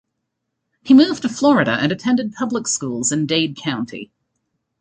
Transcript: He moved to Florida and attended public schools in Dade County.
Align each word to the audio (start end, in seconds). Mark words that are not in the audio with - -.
He 0.81 0.95
moved 0.95 1.21
to 1.21 1.29
Florida 1.29 1.77
and 1.79 1.91
attended 1.91 2.33
public 2.33 2.65
schools 2.65 3.11
in 3.11 3.27
Dade 3.27 3.55
County. 3.55 4.09